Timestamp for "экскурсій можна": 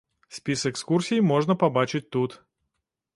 0.69-1.57